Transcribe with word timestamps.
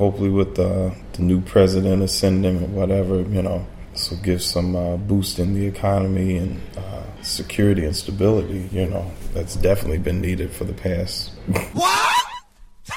hopefully 0.00 0.30
with 0.30 0.54
the, 0.54 0.94
the 1.12 1.20
new 1.20 1.42
president 1.42 2.02
ascending 2.02 2.62
or 2.62 2.68
whatever, 2.68 3.20
you 3.20 3.42
know, 3.42 3.66
this 3.92 4.10
will 4.10 4.22
give 4.22 4.42
some 4.42 4.74
uh, 4.74 4.96
boost 4.96 5.38
in 5.38 5.52
the 5.52 5.66
economy 5.66 6.38
and 6.38 6.58
uh, 6.78 7.02
security 7.20 7.84
and 7.84 7.94
stability. 7.94 8.66
You 8.72 8.86
know, 8.86 9.10
that's 9.34 9.56
definitely 9.56 9.98
been 9.98 10.22
needed 10.22 10.52
for 10.52 10.64
the 10.64 10.72
past. 10.72 11.32
One, 11.74 12.14
two, 12.86 12.92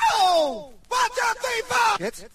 one, 0.88 1.10
two, 1.18 1.34
three, 1.44 1.62
four. 1.68 1.98
Jetzt. 2.00 2.30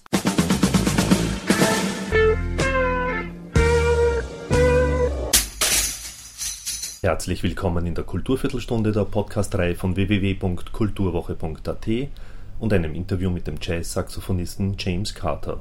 Herzlich 7.00 7.42
willkommen 7.42 7.86
in 7.86 7.94
der 7.94 8.04
Kulturviertelstunde 8.04 8.92
der 8.92 9.06
Podcastreihe 9.06 9.76
von 9.76 9.96
www.kulturwoche.at 9.96 12.10
und 12.58 12.72
einem 12.72 12.94
Interview 12.94 13.30
mit 13.30 13.46
dem 13.46 13.56
Jazz-Saxophonisten 13.60 14.76
James 14.78 15.14
Carter. 15.14 15.60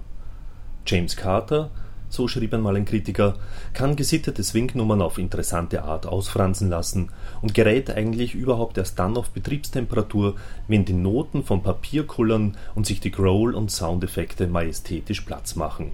James 0.85 1.15
Carter 1.15 1.71
so 2.09 2.27
schrieb 2.27 2.53
einmal 2.53 2.75
ein 2.75 2.85
Kritiker, 2.85 3.35
kann 3.73 3.95
gesittete 3.95 4.43
Swingnummern 4.43 5.01
auf 5.01 5.17
interessante 5.17 5.83
Art 5.83 6.05
ausfransen 6.05 6.69
lassen 6.69 7.09
und 7.41 7.53
gerät 7.53 7.89
eigentlich 7.89 8.33
überhaupt 8.33 8.77
erst 8.77 8.97
dann 8.99 9.17
auf 9.17 9.29
Betriebstemperatur, 9.31 10.35
wenn 10.67 10.85
die 10.85 10.93
Noten 10.93 11.43
vom 11.43 11.63
Papier 11.63 12.07
kullern 12.07 12.55
und 12.75 12.85
sich 12.85 12.99
die 12.99 13.11
Growl- 13.11 13.55
und 13.55 13.71
Soundeffekte 13.71 14.47
majestätisch 14.47 15.21
Platz 15.21 15.55
machen. 15.55 15.91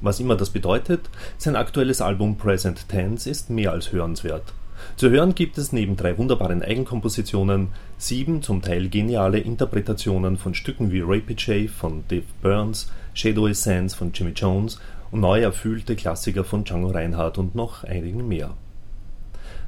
Was 0.00 0.20
immer 0.20 0.36
das 0.36 0.50
bedeutet, 0.50 1.10
sein 1.38 1.56
aktuelles 1.56 2.00
Album 2.00 2.36
Present 2.36 2.88
Tense 2.88 3.28
ist 3.28 3.50
mehr 3.50 3.72
als 3.72 3.92
hörenswert. 3.92 4.54
Zu 4.96 5.10
hören 5.10 5.34
gibt 5.34 5.58
es 5.58 5.72
neben 5.72 5.96
drei 5.96 6.18
wunderbaren 6.18 6.62
Eigenkompositionen 6.62 7.68
sieben 7.96 8.42
zum 8.42 8.62
Teil 8.62 8.88
geniale 8.88 9.38
Interpretationen 9.38 10.36
von 10.36 10.54
Stücken 10.54 10.90
wie 10.92 11.00
Rapid 11.00 11.70
von 11.70 12.04
Dave 12.08 12.24
Burns, 12.42 12.90
Shadowy 13.14 13.54
Sands 13.54 13.94
von 13.94 14.12
Jimmy 14.12 14.32
Jones 14.32 14.80
und 15.10 15.20
neu 15.20 15.40
erfüllte 15.40 15.96
Klassiker 15.96 16.44
von 16.44 16.64
Django 16.64 16.88
Reinhardt 16.88 17.38
und 17.38 17.54
noch 17.54 17.84
einigen 17.84 18.26
mehr. 18.28 18.54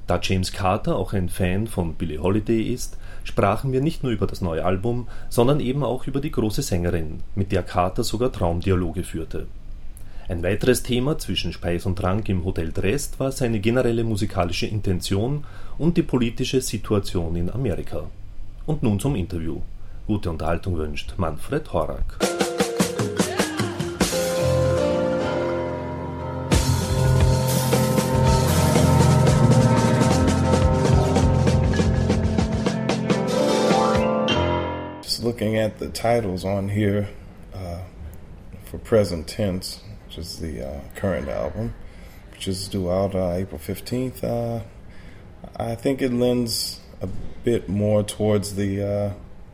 Da 0.07 0.19
James 0.21 0.53
Carter 0.53 0.97
auch 0.97 1.13
ein 1.13 1.29
Fan 1.29 1.69
von 1.69 1.95
Billie 1.95 2.21
Holiday 2.21 2.63
ist, 2.63 2.99
sprachen 3.23 3.71
wir 3.71 3.81
nicht 3.81 4.03
nur 4.03 4.11
über 4.11 4.27
das 4.27 4.41
neue 4.41 4.65
Album, 4.65 5.07
sondern 5.29 5.61
eben 5.61 5.85
auch 5.85 6.09
über 6.09 6.21
die 6.21 6.33
große 6.33 6.63
Sängerin, 6.63 7.21
mit 7.37 7.53
der 7.53 7.63
Carter 7.63 8.03
sogar 8.03 8.33
Traumdialoge 8.33 9.05
führte. 9.05 9.47
Ein 10.31 10.45
weiteres 10.45 10.85
Thema 10.85 11.19
zwischen 11.19 11.53
Speis 11.53 11.87
und 11.87 11.97
Trank 11.97 12.29
im 12.29 12.45
Hotel 12.45 12.71
Dresd 12.71 13.19
war 13.19 13.33
seine 13.33 13.59
generelle 13.59 14.05
musikalische 14.05 14.67
Intention 14.67 15.45
und 15.77 15.97
die 15.97 16.05
politische 16.05 16.61
Situation 16.61 17.35
in 17.35 17.51
Amerika. 17.51 18.09
Und 18.65 18.85
nun 18.85 19.01
zum 19.01 19.17
Interview. 19.17 19.61
Gute 20.07 20.31
Unterhaltung 20.31 20.77
wünscht 20.77 21.15
Manfred 21.17 21.73
Horak. 21.73 22.19
Just 35.03 35.25
looking 35.25 35.59
at 35.59 35.81
the 35.81 35.89
titles 35.89 36.45
on 36.45 36.69
here 36.69 37.09
uh, 37.53 37.81
for 38.71 38.79
present 38.79 39.27
tense, 39.27 39.81
which 40.11 40.19
is 40.19 40.41
the 40.41 40.69
uh, 40.69 40.81
current 40.97 41.29
album, 41.29 41.73
which 42.33 42.49
is 42.49 42.67
due 42.67 42.91
out 42.91 43.15
uh, 43.15 43.31
April 43.31 43.61
15th. 43.61 44.25
Uh, 44.25 44.65
I 45.57 45.77
think 45.77 46.03
it 46.03 46.13
lends 46.13 46.81
a 47.01 47.07
bit 47.45 47.69
more 47.69 48.03
towards 48.03 48.57
the, 48.57 48.83
uh, 48.83 49.13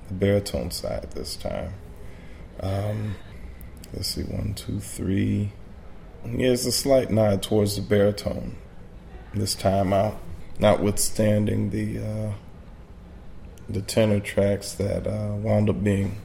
the 0.08 0.14
baritone 0.14 0.70
side 0.70 1.08
this 1.10 1.36
time. 1.36 1.74
Um, 2.60 3.16
let's 3.92 4.08
see, 4.08 4.22
one, 4.22 4.54
two, 4.54 4.80
three. 4.80 5.52
Yeah, 6.24 6.52
it's 6.52 6.64
a 6.64 6.72
slight 6.72 7.10
nod 7.10 7.42
towards 7.42 7.76
the 7.76 7.82
baritone 7.82 8.56
this 9.34 9.54
time 9.54 9.92
out, 9.92 10.16
notwithstanding 10.58 11.68
the 11.68 11.98
uh, 11.98 12.32
the 13.68 13.82
tenor 13.82 14.20
tracks 14.20 14.72
that 14.72 15.06
uh, 15.06 15.34
wound 15.34 15.68
up 15.68 15.84
being 15.84 16.16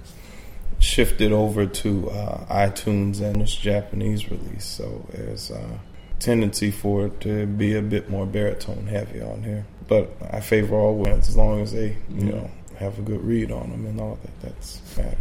shifted 0.82 1.32
over 1.32 1.66
to 1.66 2.10
uh, 2.10 2.46
iTunes 2.48 3.22
and 3.22 3.42
this 3.42 3.56
Japanese 3.56 4.30
release. 4.30 4.66
So 4.66 5.06
there's 5.14 5.52
a 5.52 5.80
tendency 6.20 6.72
for 6.72 7.06
it 7.06 7.22
to 7.22 7.46
be 7.46 7.76
a 7.76 7.82
bit 7.82 8.10
more 8.10 8.26
baritone 8.26 8.88
heavy 8.88 9.22
on 9.22 9.44
here. 9.44 9.66
But 9.88 10.12
I 10.32 10.42
favor 10.42 10.76
all 10.76 10.98
wins 10.98 11.30
as 11.30 11.38
long 11.38 11.62
as 11.62 11.72
they, 11.72 11.98
you 12.10 12.26
know, 12.26 12.52
have 12.78 12.98
a 12.98 13.02
good 13.02 13.24
read 13.24 13.52
on 13.52 13.70
them 13.72 13.86
and 13.86 14.02
all 14.02 14.18
that. 14.22 14.42
That's 14.42 14.82
matters. 14.98 15.18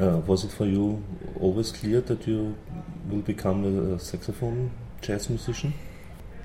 Uh, 0.00 0.18
was 0.26 0.44
it 0.44 0.52
for 0.52 0.64
you 0.64 1.02
always 1.40 1.72
clear 1.72 2.00
that 2.00 2.26
you 2.26 2.56
will 3.08 3.18
become 3.18 3.92
a 3.94 3.98
saxophone 3.98 4.70
jazz 5.00 5.28
musician? 5.28 5.74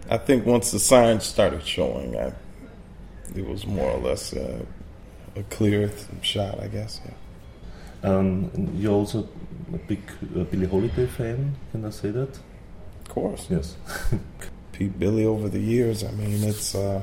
I 0.10 0.18
think 0.18 0.46
once 0.46 0.72
the 0.72 0.80
signs 0.80 1.24
started 1.24 1.66
showing, 1.66 2.18
I, 2.18 2.34
it 3.36 3.46
was 3.48 3.66
more 3.66 3.92
or 3.92 4.00
less 4.00 4.34
a, 4.34 4.66
a 5.36 5.44
clear 5.44 5.92
shot, 6.22 6.60
I 6.60 6.68
guess. 6.68 7.00
Yeah. 7.06 7.12
Um, 8.04 8.52
you're 8.76 8.94
also 8.94 9.28
a 9.74 9.78
big 9.78 10.02
uh, 10.36 10.44
Billie 10.44 10.68
Holiday 10.68 11.08
fan, 11.08 11.56
can 11.72 11.86
I 11.86 11.90
say 11.90 12.12
that? 12.12 12.30
Of 13.02 13.10
course. 13.10 13.48
Yes. 13.50 13.78
Pete 14.74 15.00
Billie 15.00 15.26
over 15.26 15.50
the 15.50 15.60
years, 15.60 16.04
I 16.04 16.12
mean, 16.12 16.44
it's, 16.44 16.76
uh, 16.76 17.02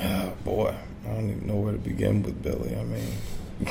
oh 0.00 0.32
boy, 0.44 0.74
I 1.04 1.08
don't 1.08 1.30
even 1.30 1.46
know 1.46 1.56
where 1.56 1.72
to 1.72 1.78
begin 1.78 2.22
with 2.22 2.42
Billie. 2.42 2.76
I 2.76 2.84
mean, 2.84 3.12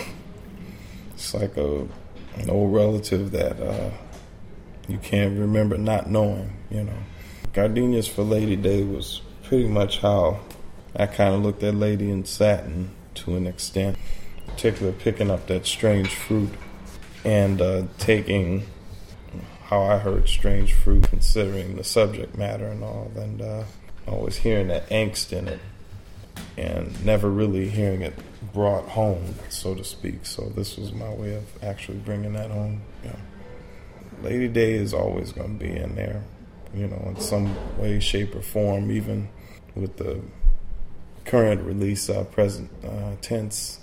it's 1.13 1.33
like 1.33 1.55
a 1.57 1.87
an 2.35 2.49
old 2.49 2.73
relative 2.73 3.31
that 3.31 3.59
uh, 3.61 3.91
you 4.87 4.97
can't 4.97 5.37
remember 5.37 5.77
not 5.77 6.09
knowing, 6.09 6.57
you 6.69 6.83
know. 6.83 6.97
Gardenias 7.53 8.07
for 8.07 8.23
Lady 8.23 8.55
Day 8.55 8.83
was 8.83 9.21
pretty 9.43 9.67
much 9.67 9.99
how 9.99 10.39
I 10.95 11.07
kind 11.07 11.35
of 11.35 11.43
looked 11.43 11.63
at 11.63 11.75
Lady 11.75 12.09
in 12.09 12.23
Satin 12.25 12.91
to 13.15 13.35
an 13.35 13.47
extent 13.47 13.97
particular 14.61 14.91
picking 14.91 15.31
up 15.31 15.47
that 15.47 15.65
strange 15.65 16.13
fruit 16.13 16.51
and 17.25 17.59
uh, 17.59 17.83
taking 17.97 18.63
how 19.63 19.81
I 19.81 19.97
heard 19.97 20.29
strange 20.29 20.75
fruit, 20.75 21.09
considering 21.09 21.77
the 21.77 21.83
subject 21.83 22.37
matter 22.37 22.67
and 22.67 22.83
all, 22.83 23.11
and 23.15 23.41
uh, 23.41 23.63
always 24.07 24.37
hearing 24.37 24.67
that 24.67 24.87
angst 24.89 25.33
in 25.33 25.47
it, 25.47 25.59
and 26.57 27.03
never 27.03 27.27
really 27.27 27.69
hearing 27.69 28.03
it 28.03 28.13
brought 28.53 28.87
home, 28.89 29.33
so 29.49 29.73
to 29.73 29.83
speak. 29.83 30.27
So 30.27 30.51
this 30.55 30.77
was 30.77 30.93
my 30.93 31.11
way 31.11 31.33
of 31.33 31.63
actually 31.63 31.97
bringing 31.97 32.33
that 32.33 32.51
home. 32.51 32.83
Yeah. 33.03 33.15
Lady 34.21 34.47
Day 34.47 34.73
is 34.73 34.93
always 34.93 35.31
going 35.31 35.57
to 35.57 35.65
be 35.65 35.75
in 35.75 35.95
there, 35.95 36.21
you 36.75 36.85
know, 36.85 37.01
in 37.07 37.19
some 37.19 37.55
way, 37.79 37.99
shape, 37.99 38.35
or 38.35 38.43
form, 38.43 38.91
even 38.91 39.27
with 39.73 39.97
the 39.97 40.21
current 41.25 41.61
release, 41.63 42.11
uh, 42.11 42.25
present 42.25 42.69
uh, 42.85 43.15
tense 43.21 43.79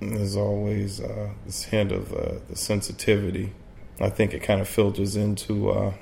there's 0.00 0.36
always 0.36 1.00
uh, 1.00 1.30
this 1.44 1.64
hint 1.64 1.92
of 1.92 2.12
uh, 2.12 2.34
the 2.48 2.56
sensitivity. 2.56 3.52
I 4.00 4.10
think 4.10 4.34
it 4.34 4.42
kind 4.42 4.60
of 4.60 4.68
filters 4.68 5.16
into, 5.16 5.70
uh, 5.70 5.94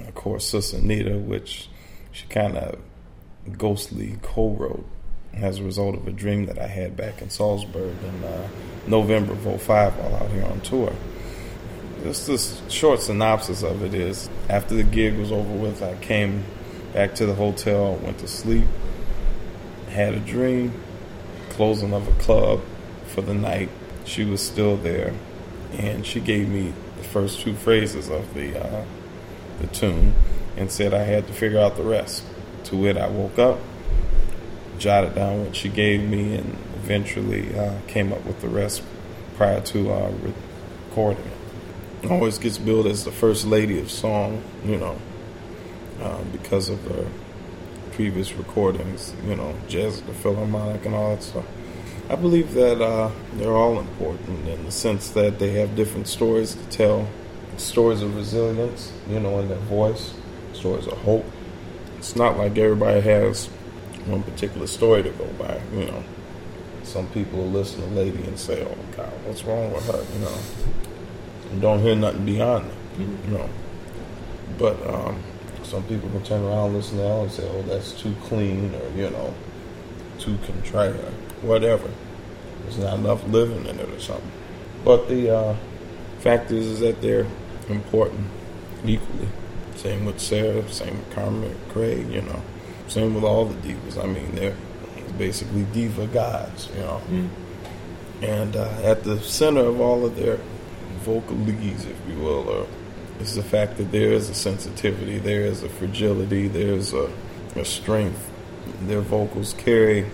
of 0.00 0.14
course, 0.14 0.50
Sussa 0.50 0.82
Nita, 0.82 1.18
which 1.18 1.68
she 2.12 2.26
kind 2.28 2.56
of 2.56 2.78
ghostly 3.58 4.18
co-wrote 4.22 4.86
as 5.34 5.58
a 5.58 5.64
result 5.64 5.94
of 5.94 6.08
a 6.08 6.12
dream 6.12 6.46
that 6.46 6.58
I 6.58 6.66
had 6.66 6.96
back 6.96 7.20
in 7.20 7.28
Salzburg 7.28 7.94
in 8.02 8.24
uh, 8.24 8.48
November 8.86 9.34
of 9.34 9.62
05 9.62 9.96
while 9.98 10.16
out 10.16 10.30
here 10.30 10.44
on 10.44 10.60
tour. 10.60 10.92
Just 12.02 12.26
this 12.26 12.62
short 12.68 13.00
synopsis 13.00 13.62
of 13.62 13.82
it 13.82 13.92
is, 13.92 14.30
after 14.48 14.74
the 14.74 14.82
gig 14.82 15.18
was 15.18 15.30
over 15.30 15.52
with, 15.52 15.82
I 15.82 15.94
came 15.96 16.44
back 16.94 17.14
to 17.16 17.26
the 17.26 17.34
hotel, 17.34 17.96
went 17.96 18.18
to 18.18 18.28
sleep, 18.28 18.64
had 19.90 20.14
a 20.14 20.20
dream, 20.20 20.72
closing 21.50 21.92
of 21.92 22.08
a 22.08 22.12
club, 22.22 22.62
for 23.08 23.22
the 23.22 23.34
night. 23.34 23.68
She 24.04 24.24
was 24.24 24.40
still 24.40 24.76
there, 24.76 25.14
and 25.72 26.06
she 26.06 26.20
gave 26.20 26.48
me 26.48 26.72
the 26.96 27.04
first 27.04 27.40
two 27.40 27.54
phrases 27.54 28.08
of 28.08 28.34
the 28.34 28.62
uh, 28.62 28.84
the 29.60 29.66
tune, 29.68 30.14
and 30.56 30.70
said 30.70 30.94
I 30.94 31.02
had 31.02 31.26
to 31.26 31.32
figure 31.32 31.58
out 31.58 31.76
the 31.76 31.82
rest. 31.82 32.24
To 32.64 32.86
it, 32.86 32.96
I 32.96 33.08
woke 33.08 33.38
up, 33.38 33.58
jotted 34.78 35.14
down 35.14 35.44
what 35.44 35.56
she 35.56 35.68
gave 35.68 36.02
me, 36.08 36.34
and 36.34 36.56
eventually 36.82 37.56
uh, 37.56 37.78
came 37.86 38.12
up 38.12 38.24
with 38.24 38.40
the 38.40 38.48
rest 38.48 38.82
prior 39.36 39.60
to 39.60 39.92
uh, 39.92 40.12
recording 40.90 41.24
it. 41.24 42.10
Always 42.10 42.38
gets 42.38 42.58
billed 42.58 42.86
as 42.86 43.04
the 43.04 43.12
first 43.12 43.46
lady 43.46 43.80
of 43.80 43.90
song, 43.90 44.42
you 44.64 44.76
know, 44.76 44.96
uh, 46.00 46.22
because 46.32 46.68
of 46.68 46.80
her 46.86 47.06
previous 47.92 48.32
recordings, 48.34 49.14
you 49.26 49.34
know, 49.34 49.54
Jazz 49.68 50.02
the 50.02 50.12
Philharmonic 50.12 50.84
and 50.84 50.94
all 50.94 51.16
that 51.16 51.22
stuff. 51.22 51.44
I 52.08 52.14
believe 52.14 52.54
that 52.54 52.80
uh, 52.80 53.10
they're 53.34 53.56
all 53.56 53.78
important 53.78 54.48
in 54.48 54.64
the 54.64 54.70
sense 54.70 55.10
that 55.10 55.38
they 55.38 55.50
have 55.52 55.74
different 55.74 56.06
stories 56.08 56.54
to 56.54 56.64
tell 56.68 57.08
stories 57.56 58.02
of 58.02 58.14
resilience, 58.14 58.92
you 59.08 59.18
know, 59.18 59.40
in 59.40 59.48
their 59.48 59.58
voice, 59.58 60.14
stories 60.52 60.86
of 60.86 60.98
hope. 60.98 61.24
It's 61.98 62.14
not 62.14 62.36
like 62.38 62.56
everybody 62.58 63.00
has 63.00 63.46
one 64.06 64.22
particular 64.22 64.66
story 64.66 65.02
to 65.02 65.10
go 65.10 65.26
by, 65.38 65.60
you 65.72 65.86
know. 65.86 66.04
Some 66.84 67.08
people 67.08 67.40
will 67.40 67.50
listen 67.50 67.80
to 67.80 67.88
Lady 67.88 68.22
and 68.22 68.38
say, 68.38 68.64
oh, 68.64 68.78
God, 68.96 69.12
what's 69.24 69.42
wrong 69.44 69.72
with 69.72 69.86
her, 69.86 70.04
you 70.14 70.20
know. 70.20 71.60
don't 71.60 71.80
hear 71.80 71.96
nothing 71.96 72.24
beyond 72.24 72.70
them. 72.70 72.76
You 72.98 73.36
know, 73.36 73.50
but 74.58 74.86
um, 74.86 75.22
some 75.62 75.82
people 75.84 76.08
can 76.10 76.22
turn 76.22 76.42
around, 76.42 76.68
and 76.68 76.76
listen 76.76 76.96
to 76.96 77.02
that, 77.02 77.20
and 77.22 77.30
say, 77.30 77.48
"Oh, 77.48 77.62
that's 77.62 77.92
too 77.92 78.14
clean," 78.22 78.74
or 78.74 78.88
you 78.96 79.10
know, 79.10 79.34
too 80.18 80.38
contrite, 80.46 80.94
whatever. 81.42 81.90
There's 82.62 82.78
not 82.78 82.98
enough 82.98 83.26
living 83.28 83.66
in 83.66 83.78
it, 83.78 83.88
or 83.88 84.00
something. 84.00 84.32
But 84.84 85.08
the 85.08 85.36
uh, 85.36 85.56
fact 86.18 86.50
is, 86.50 86.66
is 86.66 86.80
that 86.80 87.00
they're 87.00 87.26
important 87.68 88.28
equally. 88.84 89.28
Same 89.76 90.04
with 90.04 90.20
Sarah, 90.20 90.68
same 90.70 90.96
with 90.98 91.10
Carmen 91.10 91.54
McRae, 91.68 92.10
you 92.12 92.22
know. 92.22 92.42
Same 92.88 93.14
with 93.14 93.24
all 93.24 93.44
the 93.44 93.54
divas. 93.68 94.02
I 94.02 94.06
mean, 94.06 94.34
they're 94.34 94.56
basically 95.18 95.64
diva 95.72 96.06
gods, 96.06 96.68
you 96.74 96.80
know. 96.80 97.02
Mm. 97.08 97.28
And 98.22 98.56
uh, 98.56 98.68
at 98.82 99.04
the 99.04 99.20
center 99.20 99.60
of 99.60 99.80
all 99.80 100.04
of 100.04 100.16
their 100.16 100.38
vocal 101.00 101.36
leads, 101.36 101.84
if 101.84 101.96
you 102.08 102.18
will, 102.18 102.48
or 102.48 102.66
is 103.20 103.34
the 103.34 103.42
fact 103.42 103.76
that 103.76 103.92
there 103.92 104.12
is 104.12 104.28
a 104.30 104.34
sensitivity, 104.34 105.18
there 105.18 105.42
is 105.42 105.62
a 105.62 105.68
fragility, 105.68 106.48
there's 106.48 106.92
a, 106.92 107.10
a 107.54 107.64
strength. 107.64 108.30
Their 108.82 109.00
vocals 109.00 109.54
carry 109.54 110.06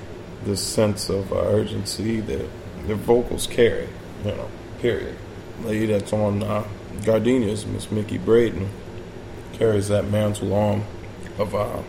this 0.44 0.62
sense 0.62 1.08
of 1.08 1.32
urgency 1.32 2.20
that 2.20 2.48
their 2.86 2.96
vocals 2.96 3.46
carry, 3.46 3.88
you 4.24 4.32
know, 4.32 4.48
period. 4.80 5.16
Lady 5.62 5.86
that's 5.86 6.12
on 6.12 6.42
uh, 6.42 6.64
Gardenias, 7.04 7.66
Miss 7.66 7.90
Miche 7.90 8.22
Braden, 8.24 8.68
carries 9.52 9.88
that 9.88 10.08
mantle 10.10 10.52
on 10.52 10.84
of 11.38 11.54
uh, 11.54 11.82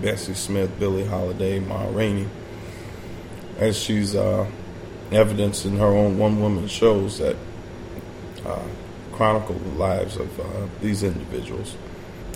Bessie 0.00 0.34
Smith, 0.34 0.78
Billie 0.78 1.06
Holiday, 1.06 1.60
Ma 1.60 1.86
Rainey, 1.90 2.28
as 3.58 3.78
she's 3.78 4.14
uh, 4.14 4.46
evidenced 5.12 5.64
in 5.66 5.76
her 5.78 5.86
own 5.86 6.18
one-woman 6.18 6.68
shows 6.68 7.18
that 7.18 7.36
uh, 8.44 8.62
chronicle 9.12 9.54
the 9.54 9.78
lives 9.78 10.16
of 10.16 10.40
uh, 10.40 10.66
these 10.80 11.02
individuals. 11.02 11.76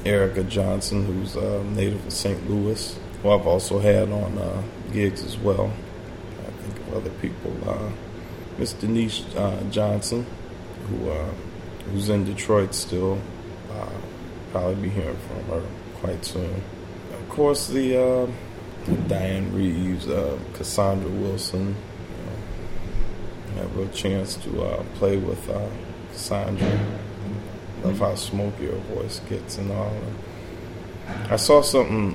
Erica 0.04 0.44
Johnson, 0.44 1.04
who's 1.04 1.36
uh, 1.36 1.62
native 1.70 2.06
of 2.06 2.12
St. 2.12 2.48
Louis, 2.48 2.98
who 3.22 3.30
I've 3.30 3.46
also 3.46 3.78
had 3.78 4.10
on 4.10 4.38
uh, 4.38 4.62
gigs 4.92 5.22
as 5.24 5.36
well. 5.36 5.72
I 6.40 6.50
think 6.62 6.78
of 6.88 6.94
other 6.94 7.10
people. 7.20 7.56
Uh, 7.68 7.90
Miss 8.58 8.72
Denise 8.72 9.24
uh, 9.36 9.62
Johnson, 9.70 10.26
who 10.88 11.10
uh, 11.10 11.30
who's 11.90 12.08
in 12.08 12.24
Detroit 12.24 12.74
still. 12.74 13.18
Uh, 13.72 13.88
probably 14.52 14.74
be 14.74 14.88
hearing 14.88 15.16
from 15.16 15.44
her 15.44 15.62
quite 15.94 16.24
soon. 16.24 16.62
Of 17.12 17.28
course, 17.28 17.68
the 17.68 17.96
uh, 17.96 18.26
Dianne 18.86 19.54
Reeves, 19.54 20.06
Cassandra 20.54 21.08
Wilson. 21.08 21.76
You 23.48 23.54
know, 23.56 23.68
have 23.68 23.78
a 23.78 23.88
chance 23.92 24.34
to 24.36 24.84
play 24.94 25.16
with 25.16 25.48
Cassandra. 26.12 26.80
Love 27.84 27.98
how 27.98 28.14
smoky 28.14 28.66
her 28.66 28.76
voice 28.94 29.20
gets 29.28 29.58
and 29.58 29.70
all. 29.72 29.92
I 31.30 31.36
saw 31.36 31.62
something 31.62 32.14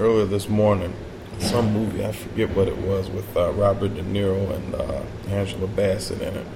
earlier 0.00 0.24
this 0.24 0.48
morning, 0.48 0.94
some 1.38 1.72
movie, 1.72 2.04
I 2.04 2.12
forget 2.12 2.50
what 2.56 2.68
it 2.68 2.76
was, 2.78 3.10
with 3.10 3.36
uh, 3.36 3.52
Robert 3.52 3.94
De 3.94 4.02
Niro 4.02 4.50
and 4.54 4.74
uh, 4.74 5.02
Angela 5.28 5.66
Bassett 5.66 6.22
in 6.22 6.34
it. 6.34 6.46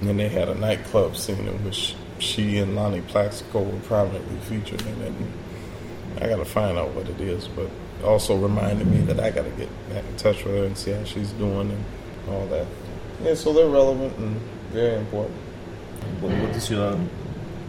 And 0.00 0.08
then 0.08 0.16
they 0.16 0.28
had 0.28 0.48
a 0.48 0.54
nightclub 0.54 1.16
scene 1.16 1.46
in 1.46 1.64
which 1.64 1.94
she 2.18 2.58
and 2.58 2.74
Lonnie 2.74 3.00
Plaxico 3.02 3.62
were 3.62 3.78
prominently 3.80 4.38
featured 4.40 4.82
in 4.82 5.00
it. 5.02 5.12
And 5.12 5.32
I 6.20 6.28
got 6.28 6.38
to 6.38 6.44
find 6.44 6.76
out 6.76 6.90
what 6.94 7.08
it 7.08 7.20
is, 7.20 7.46
but 7.46 7.70
also 8.04 8.36
reminded 8.36 8.88
me 8.88 8.98
that 9.02 9.20
I 9.20 9.30
got 9.30 9.44
to 9.44 9.50
get 9.50 9.68
back 9.90 10.04
in 10.04 10.16
touch 10.16 10.44
with 10.44 10.54
her 10.56 10.64
and 10.64 10.76
see 10.76 10.92
how 10.92 11.04
she's 11.04 11.30
doing 11.32 11.70
and 11.70 11.84
all 12.28 12.46
that. 12.46 12.66
Yeah, 13.22 13.34
so 13.34 13.52
they're 13.52 13.68
relevant 13.68 14.16
and 14.18 14.40
very 14.72 14.98
important. 14.98 15.36
What, 16.20 16.32
what 16.32 16.50
is 16.56 16.68
your 16.68 16.98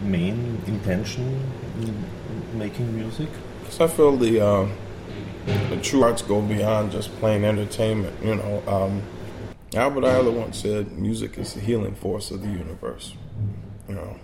main 0.02 0.60
intention 0.66 1.40
in 1.80 2.58
making 2.58 2.94
music? 2.94 3.28
Because 3.60 3.80
I 3.80 3.86
feel 3.86 4.16
the 4.16 4.40
um, 4.40 4.72
the 5.46 5.78
true 5.82 6.02
arts 6.02 6.22
go 6.22 6.40
beyond 6.40 6.92
just 6.92 7.10
plain 7.18 7.44
entertainment. 7.44 8.14
You 8.22 8.36
know, 8.36 8.62
um, 8.66 9.02
Albert 9.74 10.02
Ayler 10.02 10.32
once 10.32 10.58
said, 10.58 10.92
"Music 10.92 11.38
is 11.38 11.54
the 11.54 11.60
healing 11.60 11.94
force 11.94 12.30
of 12.30 12.42
the 12.42 12.48
universe." 12.48 13.14
You 13.88 13.94
know, 13.94 14.16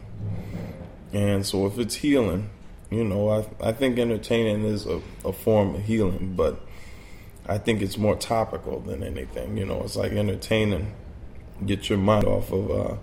and 1.13 1.45
so 1.47 1.67
if 1.67 1.79
it's 1.79 1.97
healing, 1.97 2.51
you 2.91 3.05
know, 3.05 3.29
I 3.31 3.69
I 3.69 3.73
think 3.73 3.99
entertaining 3.99 4.65
is 4.65 4.87
a, 4.87 5.01
a 5.25 5.33
form 5.33 5.75
of 5.75 5.83
healing, 5.85 6.35
but 6.37 6.61
I 7.49 7.59
think 7.59 7.81
it's 7.81 7.97
more 7.97 8.17
topical 8.17 8.81
than 8.81 9.03
anything. 9.03 9.57
You 9.57 9.67
know, 9.67 9.83
it's 9.83 9.97
like 9.97 10.13
entertaining, 10.13 10.93
get 11.65 11.89
your 11.89 11.99
mind 11.99 12.27
off 12.27 12.53
of 12.53 12.71
a 12.71 12.99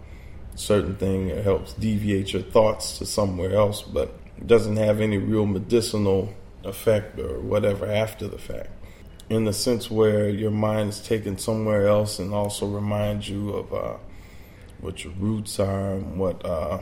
certain 0.55 0.95
thing. 0.95 1.29
It 1.29 1.43
helps 1.43 1.73
deviate 1.73 2.33
your 2.33 2.41
thoughts 2.41 2.97
to 2.99 3.05
somewhere 3.05 3.55
else, 3.55 3.81
but 3.81 4.13
it 4.37 4.47
doesn't 4.47 4.75
have 4.77 4.99
any 4.99 5.17
real 5.17 5.45
medicinal 5.45 6.33
effect 6.63 7.19
or 7.19 7.39
whatever 7.39 7.85
after 7.85 8.27
the 8.27 8.37
fact. 8.37 8.69
In 9.29 9.45
the 9.45 9.53
sense 9.53 9.89
where 9.89 10.29
your 10.29 10.51
mind 10.51 10.89
is 10.89 11.01
taken 11.01 11.37
somewhere 11.37 11.87
else 11.87 12.19
and 12.19 12.33
also 12.33 12.67
reminds 12.67 13.29
you 13.29 13.51
of 13.51 13.73
uh, 13.73 13.97
what 14.79 15.03
your 15.03 15.13
roots 15.13 15.59
are 15.59 15.93
and 15.93 16.19
what 16.19 16.45
uh, 16.45 16.79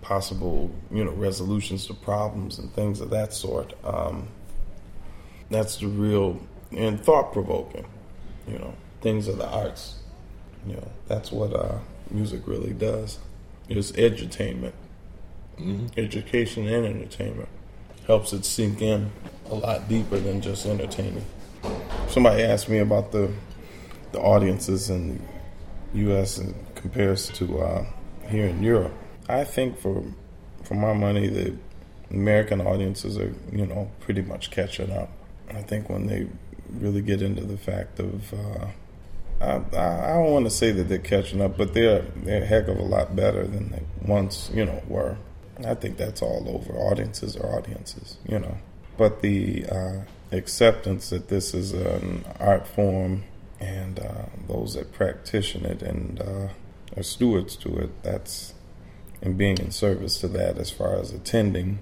possible, 0.00 0.70
you 0.90 1.04
know, 1.04 1.10
resolutions 1.10 1.86
to 1.86 1.94
problems 1.94 2.58
and 2.58 2.72
things 2.72 3.00
of 3.00 3.10
that 3.10 3.32
sort. 3.32 3.74
Um, 3.84 4.28
that's 5.50 5.78
the 5.78 5.88
real 5.88 6.40
and 6.70 7.02
thought 7.02 7.32
provoking, 7.32 7.86
you 8.46 8.58
know, 8.58 8.74
things 9.00 9.26
of 9.26 9.38
the 9.38 9.48
arts. 9.48 9.96
You 10.66 10.74
know, 10.74 10.88
that's 11.08 11.32
what 11.32 11.52
uh, 11.52 11.78
music 12.10 12.46
really 12.46 12.74
does. 12.74 13.18
It's 13.68 13.92
edutainment, 13.92 14.72
education 15.96 16.68
and 16.68 16.86
entertainment 16.86 17.48
helps 18.08 18.32
it 18.32 18.44
sink 18.44 18.82
in 18.82 19.12
a 19.50 19.54
lot 19.54 19.88
deeper 19.88 20.18
than 20.18 20.40
just 20.40 20.66
entertaining. 20.66 21.24
Somebody 22.08 22.42
asked 22.42 22.68
me 22.68 22.78
about 22.78 23.12
the 23.12 23.30
the 24.12 24.18
audiences 24.18 24.88
in 24.88 25.18
the 25.92 25.98
U.S. 25.98 26.38
in 26.38 26.54
comparison 26.74 27.34
to 27.36 27.60
uh, 27.60 27.86
here 28.26 28.46
in 28.46 28.62
Europe. 28.62 28.94
I 29.28 29.44
think 29.44 29.78
for 29.78 30.02
for 30.64 30.74
my 30.74 30.94
money, 30.94 31.28
the 31.28 31.54
American 32.10 32.60
audiences 32.62 33.18
are 33.18 33.34
you 33.52 33.66
know 33.66 33.90
pretty 34.00 34.22
much 34.22 34.50
catching 34.50 34.90
up. 34.90 35.10
I 35.50 35.62
think 35.62 35.88
when 35.88 36.06
they 36.06 36.26
really 36.70 37.02
get 37.02 37.22
into 37.22 37.44
the 37.44 37.58
fact 37.58 38.00
of 38.00 38.32
uh, 38.32 38.66
I, 39.40 39.56
I 39.72 40.12
don't 40.14 40.32
want 40.32 40.46
to 40.46 40.50
say 40.50 40.72
that 40.72 40.88
they're 40.88 40.98
catching 40.98 41.42
up, 41.42 41.58
but 41.58 41.74
they're 41.74 42.02
they're 42.24 42.42
a 42.42 42.46
heck 42.46 42.68
of 42.68 42.78
a 42.78 42.82
lot 42.82 43.14
better 43.14 43.46
than 43.46 43.70
they 43.70 43.82
once 44.02 44.50
you 44.54 44.64
know 44.64 44.82
were. 44.88 45.16
I 45.64 45.74
think 45.74 45.96
that's 45.96 46.22
all 46.22 46.44
over. 46.48 46.78
Audiences 46.78 47.36
are 47.36 47.56
audiences, 47.56 48.16
you 48.26 48.38
know. 48.38 48.58
But 48.96 49.22
the 49.22 49.66
uh, 49.66 50.00
acceptance 50.32 51.10
that 51.10 51.28
this 51.28 51.54
is 51.54 51.72
an 51.72 52.24
art 52.38 52.66
form 52.66 53.24
and 53.60 53.98
uh, 53.98 54.26
those 54.46 54.74
that 54.74 54.92
practice 54.92 55.54
it 55.54 55.82
and 55.82 56.20
uh, 56.20 56.48
are 56.96 57.02
stewards 57.02 57.56
to 57.56 57.76
it, 57.78 58.02
that's 58.02 58.54
and 59.20 59.36
being 59.36 59.58
in 59.58 59.70
service 59.72 60.20
to 60.20 60.28
that 60.28 60.58
as 60.58 60.70
far 60.70 60.96
as 60.96 61.12
attending, 61.12 61.80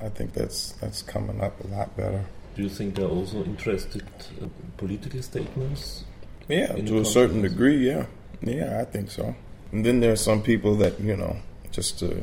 I 0.00 0.08
think 0.08 0.34
that's 0.34 0.72
that's 0.72 1.02
coming 1.02 1.40
up 1.40 1.62
a 1.64 1.66
lot 1.66 1.96
better. 1.96 2.26
Do 2.54 2.62
you 2.62 2.68
think 2.68 2.94
they're 2.94 3.06
also 3.06 3.44
interested 3.44 4.04
in 4.40 4.50
political 4.76 5.20
statements? 5.22 6.04
Yeah, 6.48 6.72
to 6.72 7.00
a 7.00 7.04
certain 7.04 7.42
degree, 7.42 7.88
yeah. 7.88 8.06
Yeah, 8.40 8.80
I 8.80 8.84
think 8.84 9.10
so. 9.10 9.34
And 9.72 9.84
then 9.84 10.00
there's 10.00 10.20
some 10.20 10.42
people 10.42 10.76
that, 10.76 11.00
you 11.00 11.16
know, 11.16 11.36
just 11.72 11.98
to 11.98 12.22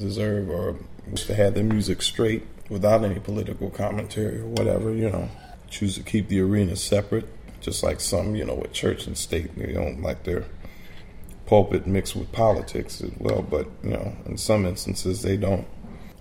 deserve 0.00 0.50
or 0.50 0.76
wish 1.08 1.26
to 1.26 1.34
have 1.34 1.54
their 1.54 1.64
music 1.64 2.02
straight 2.02 2.42
without 2.68 3.04
any 3.04 3.20
political 3.20 3.70
commentary 3.70 4.40
or 4.40 4.46
whatever, 4.46 4.92
you 4.92 5.10
know, 5.10 5.28
choose 5.68 5.94
to 5.94 6.02
keep 6.02 6.28
the 6.28 6.40
arena 6.40 6.76
separate, 6.76 7.26
just 7.60 7.82
like 7.82 8.00
some, 8.00 8.34
you 8.34 8.44
know, 8.44 8.54
with 8.54 8.72
church 8.72 9.06
and 9.06 9.16
state, 9.16 9.56
they 9.56 9.72
don't 9.72 10.02
like 10.02 10.24
their 10.24 10.44
pulpit 11.46 11.86
mixed 11.86 12.14
with 12.14 12.30
politics 12.32 13.00
as 13.00 13.10
well, 13.18 13.42
but, 13.42 13.66
you 13.82 13.90
know, 13.90 14.16
in 14.26 14.36
some 14.36 14.64
instances 14.66 15.22
they 15.22 15.36
don't 15.36 15.66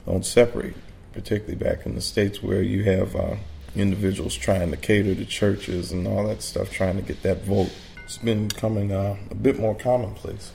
don't 0.06 0.26
separate, 0.26 0.76
particularly 1.14 1.56
back 1.56 1.86
in 1.86 1.94
the 1.94 2.02
states 2.02 2.42
where 2.42 2.64
you 2.64 2.84
have 2.84 3.16
uh, 3.16 3.36
individuals 3.76 4.36
trying 4.36 4.72
to 4.72 4.78
cater 4.78 5.14
to 5.14 5.26
churches 5.26 5.92
and 5.92 6.08
all 6.08 6.28
that 6.28 6.42
stuff, 6.42 6.72
trying 6.72 6.96
to 6.96 7.04
get 7.04 7.22
that 7.22 7.44
vote. 7.44 7.72
It's 8.06 8.18
been 8.18 8.48
becoming 8.48 8.92
uh, 8.92 9.18
a 9.30 9.36
bit 9.36 9.60
more 9.60 9.76
commonplace 9.76 10.52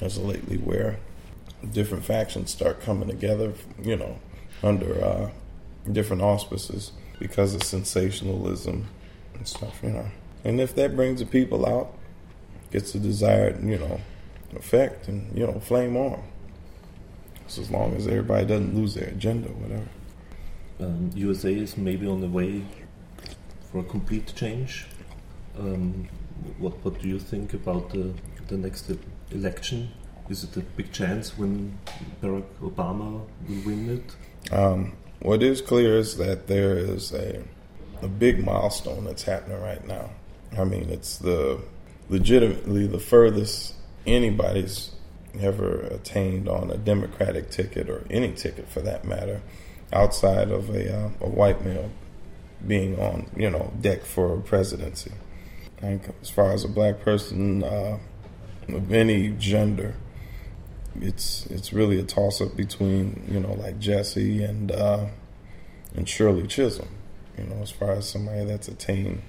as 0.00 0.16
of 0.16 0.26
lately, 0.26 0.58
where 0.58 0.98
different 1.72 2.04
factions 2.04 2.50
start 2.50 2.80
coming 2.80 3.08
together, 3.08 3.52
you 3.82 3.96
know, 3.96 4.18
under 4.62 5.04
uh, 5.04 5.30
different 5.90 6.22
auspices 6.22 6.92
because 7.18 7.54
of 7.54 7.62
sensationalism 7.62 8.86
and 9.34 9.48
stuff, 9.48 9.80
you 9.82 9.90
know. 9.90 10.06
And 10.44 10.60
if 10.60 10.74
that 10.74 10.94
brings 10.94 11.20
the 11.20 11.26
people 11.26 11.66
out, 11.66 11.96
gets 12.70 12.92
the 12.92 12.98
desired, 12.98 13.62
you 13.62 13.78
know, 13.78 14.00
effect, 14.56 15.08
and 15.08 15.36
you 15.36 15.46
know, 15.46 15.60
flame 15.60 15.96
on. 15.96 16.22
So 17.46 17.62
as 17.62 17.70
long 17.70 17.94
as 17.96 18.06
everybody 18.06 18.46
doesn't 18.46 18.74
lose 18.74 18.94
their 18.94 19.08
agenda, 19.08 19.48
or 19.48 19.52
whatever. 19.54 19.88
Um, 20.80 21.10
USA 21.14 21.54
is 21.54 21.76
maybe 21.76 22.06
on 22.06 22.20
the 22.20 22.28
way 22.28 22.64
for 23.70 23.78
a 23.78 23.84
complete 23.84 24.34
change. 24.34 24.86
Um, 25.58 26.08
what 26.58 26.84
what 26.84 27.00
do 27.00 27.08
you 27.08 27.18
think 27.18 27.54
about 27.54 27.90
the 27.90 28.12
the 28.48 28.56
next 28.56 28.90
election? 29.30 29.92
Is 30.28 30.44
it 30.44 30.56
a 30.56 30.60
big 30.60 30.90
chance 30.92 31.36
when 31.36 31.78
Barack 32.22 32.44
Obama 32.62 33.26
will 33.46 33.62
win 33.66 33.90
it? 33.98 34.52
Um, 34.52 34.92
what 35.20 35.42
is 35.42 35.60
clear 35.60 35.98
is 35.98 36.16
that 36.16 36.46
there 36.46 36.76
is 36.76 37.12
a 37.12 37.42
a 38.02 38.08
big 38.08 38.44
milestone 38.44 39.04
that's 39.04 39.22
happening 39.22 39.60
right 39.60 39.86
now. 39.86 40.10
I 40.58 40.64
mean, 40.64 40.90
it's 40.90 41.16
the 41.16 41.60
legitimately 42.08 42.86
the 42.86 42.98
furthest 42.98 43.74
anybody's 44.06 44.90
ever 45.40 45.80
attained 45.80 46.48
on 46.48 46.70
a 46.70 46.76
Democratic 46.76 47.50
ticket 47.50 47.88
or 47.88 48.04
any 48.10 48.32
ticket 48.32 48.68
for 48.68 48.80
that 48.80 49.04
matter, 49.04 49.40
outside 49.92 50.50
of 50.50 50.70
a, 50.70 50.94
uh, 50.94 51.10
a 51.20 51.28
white 51.28 51.64
male 51.64 51.90
being 52.66 52.98
on 52.98 53.30
you 53.36 53.50
know 53.50 53.72
deck 53.80 54.02
for 54.02 54.34
a 54.34 54.40
presidency. 54.40 55.12
I 55.78 55.80
think 55.80 56.14
as 56.22 56.30
far 56.30 56.52
as 56.52 56.64
a 56.64 56.68
black 56.68 57.00
person 57.00 57.62
uh, 57.62 57.98
of 58.68 58.92
any 58.92 59.30
gender, 59.30 59.96
it's 61.00 61.46
it's 61.46 61.72
really 61.72 61.98
a 61.98 62.04
toss 62.04 62.40
up 62.40 62.56
between 62.56 63.24
you 63.28 63.40
know 63.40 63.54
like 63.54 63.78
Jesse 63.78 64.42
and 64.42 64.70
uh, 64.70 65.06
and 65.94 66.08
Shirley 66.08 66.46
Chisholm. 66.46 66.88
You 67.38 67.44
know, 67.44 67.56
as 67.56 67.70
far 67.70 67.92
as 67.92 68.08
somebody 68.08 68.44
that's 68.44 68.68
attained 68.68 69.22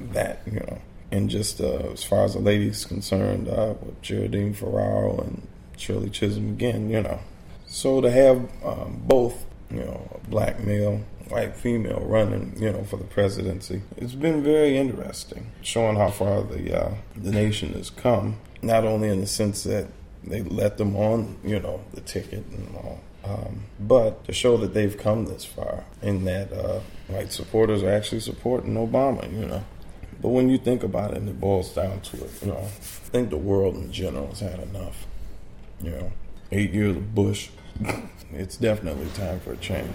that, 0.00 0.42
you 0.46 0.60
know, 0.60 0.80
and 1.12 1.30
just 1.30 1.60
uh, 1.60 1.92
as 1.92 2.02
far 2.02 2.24
as 2.24 2.34
the 2.34 2.40
ladies 2.40 2.84
concerned, 2.84 3.48
uh, 3.48 3.74
with 3.80 4.00
Geraldine 4.02 4.54
Ferraro 4.54 5.18
and 5.18 5.46
Shirley 5.76 6.10
Chisholm 6.10 6.50
again, 6.50 6.90
you 6.90 7.02
know. 7.02 7.20
So 7.66 8.00
to 8.00 8.10
have 8.10 8.48
um, 8.64 9.02
both, 9.04 9.44
you 9.70 9.78
know, 9.78 10.20
a 10.24 10.28
black 10.28 10.60
male, 10.60 11.04
white 11.28 11.56
female 11.56 12.00
running, 12.00 12.54
you 12.60 12.72
know, 12.72 12.84
for 12.84 12.96
the 12.96 13.04
presidency, 13.04 13.82
it's 13.96 14.14
been 14.14 14.42
very 14.42 14.76
interesting, 14.76 15.50
showing 15.62 15.96
how 15.96 16.10
far 16.10 16.42
the 16.42 16.86
uh, 16.86 16.94
the 17.16 17.30
nation 17.30 17.72
has 17.74 17.90
come. 17.90 18.38
Not 18.62 18.84
only 18.84 19.08
in 19.08 19.20
the 19.20 19.26
sense 19.26 19.62
that 19.64 19.88
they 20.26 20.42
let 20.42 20.78
them 20.78 20.96
on, 20.96 21.36
you 21.44 21.60
know, 21.60 21.80
the 21.92 22.00
ticket 22.00 22.44
and 22.46 22.76
all, 22.76 23.00
um, 23.24 23.64
but 23.80 24.24
to 24.26 24.32
show 24.32 24.56
that 24.58 24.74
they've 24.74 24.96
come 24.96 25.26
this 25.26 25.44
far 25.44 25.84
and 26.02 26.26
that 26.26 26.52
uh, 26.52 26.80
white 27.08 27.32
supporters 27.32 27.82
are 27.82 27.90
actually 27.90 28.20
supporting 28.20 28.74
Obama, 28.74 29.30
you 29.32 29.46
know. 29.46 29.64
But 30.20 30.30
when 30.30 30.48
you 30.48 30.58
think 30.58 30.82
about 30.82 31.12
it 31.12 31.18
and 31.18 31.28
it 31.28 31.40
boils 31.40 31.74
down 31.74 32.00
to 32.00 32.24
it, 32.24 32.30
you 32.42 32.48
know, 32.48 32.58
I 32.58 32.68
think 32.68 33.30
the 33.30 33.36
world 33.36 33.76
in 33.76 33.92
general 33.92 34.28
has 34.28 34.40
had 34.40 34.60
enough. 34.60 35.06
You 35.82 35.90
know, 35.90 36.12
eight 36.52 36.72
years 36.72 36.96
of 36.96 37.14
Bush, 37.14 37.50
it's 38.32 38.56
definitely 38.56 39.08
time 39.14 39.40
for 39.40 39.52
a 39.52 39.56
change. 39.56 39.92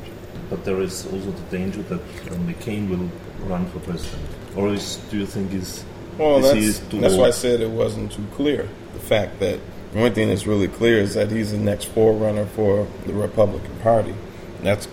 But 0.50 0.65
there 0.65 0.81
is 0.81 1.05
also 1.05 1.31
the 1.31 1.57
danger 1.57 1.81
that 1.83 2.01
McCain 2.45 2.89
will 2.89 3.09
run 3.48 3.65
for 3.71 3.79
president. 3.79 4.21
Or 4.55 4.69
is, 4.69 4.98
do 5.09 5.17
you 5.17 5.25
think 5.25 5.53
is 5.53 5.83
well, 6.17 6.41
that's, 6.41 6.79
that's 6.79 7.15
why 7.15 7.27
I 7.27 7.31
said 7.31 7.62
it 7.62 7.69
wasn't 7.69 8.12
too 8.12 8.25
clear. 8.33 8.67
The 8.93 9.00
fact 9.00 9.39
that 9.39 9.59
only 9.96 10.12
thing 10.12 10.29
that's 10.29 10.46
really 10.46 10.67
clear 10.67 11.00
is 11.00 11.15
that 11.15 11.31
he's 11.31 11.51
the 11.51 11.58
next 11.58 11.86
forerunner 11.86 12.46
for 12.46 12.88
the 13.08 13.13
Republican 13.13 13.75
Party. 13.79 14.13
That's 14.62 14.88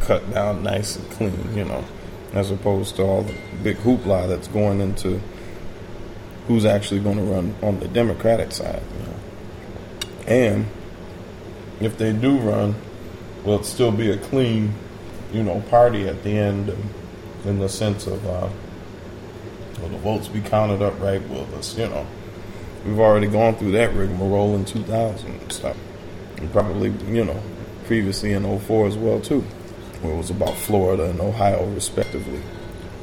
cut 0.00 0.32
down 0.32 0.62
nice 0.62 0.96
and 0.96 1.10
clean, 1.10 1.54
you 1.54 1.64
know, 1.64 1.84
as 2.32 2.50
opposed 2.50 2.96
to 2.96 3.02
all 3.02 3.22
the 3.22 3.34
big 3.62 3.76
hoopla 3.78 4.28
that's 4.28 4.48
going 4.48 4.80
into 4.80 5.20
who's 6.48 6.64
actually 6.64 7.00
going 7.00 7.18
to 7.18 7.22
run 7.22 7.54
on 7.62 7.78
the 7.80 7.88
Democratic 7.88 8.52
side, 8.52 8.82
you 8.98 9.06
know. 9.06 9.16
And 10.26 10.66
if 11.80 11.98
they 11.98 12.12
do 12.12 12.38
run, 12.38 12.74
will 13.44 13.60
it 13.60 13.64
still 13.64 13.92
be 13.92 14.10
a 14.10 14.16
clean, 14.16 14.74
you 15.32 15.42
know, 15.42 15.60
party 15.68 16.08
at 16.08 16.22
the 16.22 16.30
end 16.30 16.74
in 17.44 17.58
the 17.58 17.68
sense 17.68 18.06
of 18.06 18.24
uh, 18.26 18.48
will 19.80 19.88
the 19.88 19.98
votes 19.98 20.28
be 20.28 20.40
counted 20.40 20.82
up 20.82 20.98
right? 21.00 21.26
Will 21.28 21.44
this, 21.46 21.76
you 21.76 21.88
know, 21.88 22.06
We've 22.84 22.98
already 22.98 23.28
gone 23.28 23.54
through 23.54 23.72
that 23.72 23.94
rigmarole 23.94 24.56
in 24.56 24.64
2000 24.64 25.30
and 25.30 25.52
stuff. 25.52 25.76
And 26.38 26.50
probably, 26.52 26.90
you 27.14 27.24
know, 27.24 27.40
previously 27.86 28.32
in 28.32 28.58
04 28.58 28.88
as 28.88 28.96
well, 28.96 29.20
too, 29.20 29.42
where 30.00 30.12
it 30.12 30.16
was 30.16 30.30
about 30.30 30.56
Florida 30.56 31.08
and 31.08 31.20
Ohio, 31.20 31.64
respectively, 31.66 32.40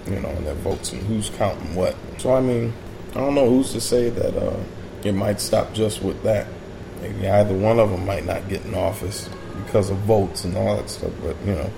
you 0.05 0.19
know, 0.19 0.27
and 0.29 0.45
their 0.45 0.55
votes 0.55 0.91
and 0.91 1.01
who's 1.03 1.29
counting 1.29 1.75
what. 1.75 1.95
So, 2.17 2.33
I 2.33 2.41
mean, 2.41 2.73
I 3.11 3.21
don't 3.21 3.35
know 3.35 3.49
who's 3.49 3.71
to 3.71 3.79
say 3.79 4.09
that 4.09 4.35
uh, 4.35 4.57
it 5.03 5.13
might 5.13 5.39
stop 5.39 5.73
just 5.73 6.01
with 6.01 6.21
that. 6.23 6.47
Maybe 7.01 7.29
either 7.29 7.55
one 7.55 7.79
of 7.79 7.89
them 7.89 8.05
might 8.05 8.25
not 8.25 8.49
get 8.49 8.65
in 8.65 8.75
office 8.75 9.29
because 9.65 9.89
of 9.89 9.97
votes 9.99 10.43
and 10.43 10.57
all 10.57 10.75
that 10.75 10.89
stuff, 10.89 11.13
but, 11.23 11.37
you 11.45 11.53
know, 11.53 11.71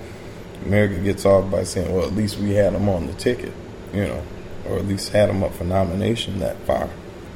America 0.66 0.98
gets 0.98 1.24
off 1.24 1.48
by 1.52 1.62
saying, 1.62 1.94
well, 1.94 2.04
at 2.04 2.14
least 2.14 2.38
we 2.38 2.50
had 2.54 2.74
them 2.74 2.88
on 2.88 3.06
the 3.06 3.12
ticket, 3.14 3.52
you 3.92 4.04
know, 4.04 4.22
or 4.66 4.78
at 4.78 4.86
least 4.86 5.10
had 5.10 5.28
them 5.28 5.44
up 5.44 5.54
for 5.54 5.64
nomination 5.64 6.40
that 6.40 6.56
far 6.66 6.88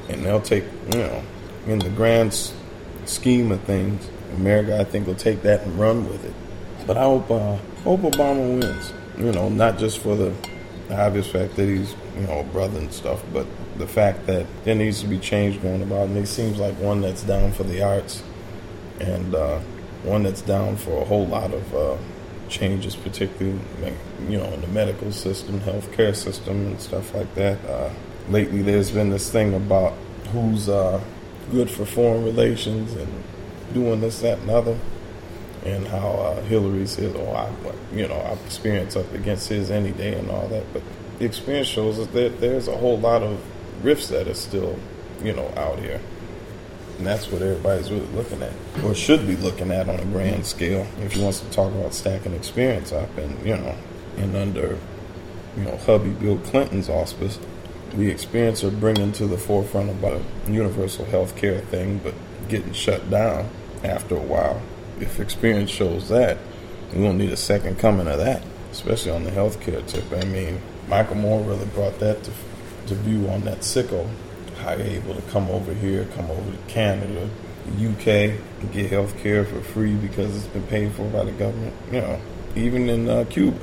and 0.08 0.24
they'll 0.24 0.40
take 0.40 0.64
you 0.92 0.98
know 0.98 1.22
in 1.66 1.78
the 1.78 1.90
grand 1.90 2.32
scheme 3.04 3.52
of 3.52 3.60
things, 3.62 4.08
America 4.34 4.78
I 4.78 4.84
think 4.84 5.06
will 5.06 5.14
take 5.14 5.42
that 5.42 5.62
and 5.62 5.78
run 5.78 6.08
with 6.08 6.24
it. 6.24 6.34
But 6.86 6.96
I 6.96 7.02
hope 7.02 7.30
uh, 7.30 7.56
hope 7.82 8.00
Obama 8.00 8.60
wins. 8.60 8.92
You 9.18 9.32
know, 9.32 9.48
not 9.48 9.78
just 9.78 9.98
for 9.98 10.14
the 10.14 10.32
obvious 10.90 11.26
fact 11.26 11.56
that 11.56 11.68
he's 11.68 11.94
you 12.16 12.22
know 12.26 12.40
a 12.40 12.44
brother 12.44 12.78
and 12.78 12.92
stuff, 12.92 13.22
but 13.32 13.46
the 13.78 13.86
fact 13.86 14.26
that 14.26 14.46
there 14.64 14.74
needs 14.74 15.00
to 15.00 15.08
be 15.08 15.18
change 15.18 15.60
going 15.62 15.82
about, 15.82 16.08
and 16.08 16.16
he 16.16 16.26
seems 16.26 16.58
like 16.58 16.74
one 16.78 17.00
that's 17.00 17.22
down 17.22 17.52
for 17.52 17.64
the 17.64 17.82
arts, 17.82 18.22
and 19.00 19.34
uh, 19.34 19.58
one 20.02 20.22
that's 20.22 20.42
down 20.42 20.76
for 20.76 21.02
a 21.02 21.04
whole 21.04 21.26
lot 21.26 21.52
of 21.52 21.74
uh, 21.74 21.96
changes, 22.48 22.94
particularly 22.94 23.58
you 24.28 24.38
know 24.38 24.46
in 24.46 24.60
the 24.60 24.68
medical 24.68 25.10
system, 25.12 25.60
healthcare 25.60 26.14
system, 26.14 26.66
and 26.66 26.80
stuff 26.80 27.14
like 27.14 27.34
that. 27.34 27.58
Uh, 27.68 27.90
lately 28.28 28.62
there's 28.62 28.90
been 28.90 29.10
this 29.10 29.30
thing 29.30 29.54
about 29.54 29.94
who's 30.32 30.68
uh, 30.68 31.02
good 31.50 31.70
for 31.70 31.84
foreign 31.84 32.24
relations 32.24 32.92
and 32.94 33.22
doing 33.72 34.00
this, 34.00 34.20
that, 34.20 34.38
and 34.38 34.50
other, 34.50 34.78
and 35.64 35.86
how 35.88 36.08
uh, 36.08 36.42
Hillary 36.42 36.86
says, 36.86 37.14
"Oh, 37.16 37.32
I, 37.32 37.50
you 37.94 38.06
know, 38.08 38.20
I've 38.20 38.44
experienced 38.46 38.96
up 38.96 39.12
against 39.12 39.48
his 39.48 39.70
any 39.70 39.92
day 39.92 40.14
and 40.14 40.30
all 40.30 40.48
that." 40.48 40.64
But 40.72 40.82
the 41.18 41.24
experience 41.24 41.68
shows 41.68 41.98
us 41.98 42.08
that 42.08 42.40
there's 42.40 42.68
a 42.68 42.76
whole 42.76 42.98
lot 42.98 43.22
of 43.22 43.40
rifts 43.84 44.08
that 44.08 44.28
are 44.28 44.34
still, 44.34 44.78
you 45.22 45.32
know, 45.32 45.52
out 45.56 45.78
here. 45.78 46.00
And 46.98 47.06
that's 47.06 47.30
what 47.30 47.42
everybody's 47.42 47.90
really 47.90 48.06
looking 48.06 48.42
at, 48.42 48.52
or 48.82 48.94
should 48.94 49.26
be 49.26 49.36
looking 49.36 49.70
at 49.70 49.88
on 49.88 50.00
a 50.00 50.04
grand 50.06 50.46
scale. 50.46 50.86
If 51.00 51.14
you 51.14 51.22
wants 51.22 51.40
to 51.40 51.50
talk 51.50 51.72
about 51.72 51.92
stacking 51.92 52.32
experience 52.32 52.92
up, 52.92 53.16
and 53.18 53.38
you 53.46 53.56
know, 53.56 53.76
and 54.16 54.34
under, 54.34 54.78
you 55.56 55.64
know, 55.64 55.76
hubby 55.76 56.10
Bill 56.10 56.38
Clinton's 56.38 56.88
auspice, 56.88 57.38
the 57.96 58.10
experience 58.10 58.62
of 58.62 58.78
bringing 58.78 59.12
to 59.12 59.26
the 59.26 59.38
forefront 59.38 59.90
about 59.90 60.20
a 60.20 60.52
universal 60.52 61.04
health 61.06 61.36
care 61.36 61.60
thing, 61.60 61.98
but 61.98 62.14
getting 62.48 62.72
shut 62.72 63.10
down 63.10 63.48
after 63.82 64.16
a 64.16 64.20
while. 64.20 64.60
If 65.00 65.18
experience 65.20 65.70
shows 65.70 66.08
that, 66.08 66.38
we 66.94 67.02
won't 67.02 67.18
need 67.18 67.32
a 67.32 67.36
second 67.36 67.78
coming 67.78 68.06
of 68.06 68.18
that, 68.18 68.42
especially 68.70 69.12
on 69.12 69.24
the 69.24 69.30
healthcare 69.30 69.86
tip. 69.86 70.04
I 70.12 70.24
mean, 70.26 70.60
Michael 70.88 71.16
Moore 71.16 71.42
really 71.42 71.66
brought 71.66 71.98
that 71.98 72.22
to, 72.24 72.30
to 72.88 72.94
view 72.94 73.28
on 73.28 73.42
that 73.42 73.58
sicko. 73.58 74.08
How 74.58 74.72
you're 74.72 74.86
able 74.86 75.14
to 75.14 75.22
come 75.22 75.48
over 75.50 75.72
here, 75.74 76.06
come 76.16 76.30
over 76.30 76.50
to 76.50 76.58
Canada, 76.68 77.28
the 77.66 77.88
UK, 77.90 78.38
and 78.60 78.72
get 78.72 78.90
health 78.90 79.16
care 79.18 79.44
for 79.44 79.60
free 79.60 79.94
because 79.94 80.36
it's 80.36 80.46
been 80.46 80.66
paid 80.66 80.92
for 80.92 81.08
by 81.10 81.24
the 81.24 81.32
government. 81.32 81.74
You 81.90 82.00
know, 82.00 82.20
even 82.54 82.88
in 82.88 83.08
uh, 83.08 83.24
Cuba. 83.28 83.58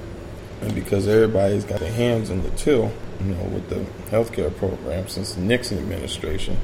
And 0.61 0.75
because 0.75 1.07
everybody's 1.07 1.65
got 1.65 1.79
their 1.81 1.91
hands 1.91 2.29
in 2.29 2.41
the 2.43 2.51
till, 2.51 2.91
you 3.25 3.35
know, 3.35 3.43
with 3.45 3.69
the 3.69 3.85
healthcare 4.09 4.55
program 4.57 5.07
since 5.07 5.33
the 5.33 5.41
Nixon 5.41 5.77
administration. 5.77 6.57